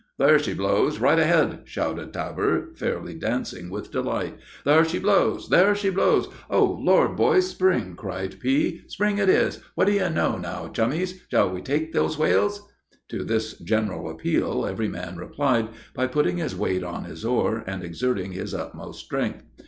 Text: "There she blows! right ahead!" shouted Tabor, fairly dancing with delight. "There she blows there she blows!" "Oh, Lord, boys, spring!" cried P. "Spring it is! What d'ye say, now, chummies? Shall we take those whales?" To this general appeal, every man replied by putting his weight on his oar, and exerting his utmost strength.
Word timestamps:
"There 0.17 0.39
she 0.39 0.55
blows! 0.55 0.97
right 0.97 1.19
ahead!" 1.19 1.59
shouted 1.65 2.11
Tabor, 2.11 2.73
fairly 2.73 3.13
dancing 3.13 3.69
with 3.69 3.91
delight. 3.91 4.33
"There 4.65 4.83
she 4.83 4.97
blows 4.97 5.49
there 5.49 5.75
she 5.75 5.91
blows!" 5.91 6.27
"Oh, 6.49 6.75
Lord, 6.81 7.15
boys, 7.15 7.45
spring!" 7.47 7.93
cried 7.95 8.39
P. 8.39 8.81
"Spring 8.87 9.19
it 9.19 9.29
is! 9.29 9.59
What 9.75 9.85
d'ye 9.85 9.99
say, 9.99 10.11
now, 10.11 10.71
chummies? 10.73 11.21
Shall 11.29 11.51
we 11.51 11.61
take 11.61 11.93
those 11.93 12.17
whales?" 12.17 12.67
To 13.09 13.23
this 13.23 13.53
general 13.59 14.09
appeal, 14.09 14.65
every 14.65 14.87
man 14.87 15.17
replied 15.17 15.67
by 15.93 16.07
putting 16.07 16.37
his 16.37 16.55
weight 16.55 16.81
on 16.83 17.03
his 17.05 17.23
oar, 17.23 17.63
and 17.67 17.83
exerting 17.83 18.31
his 18.31 18.55
utmost 18.55 19.05
strength. 19.05 19.43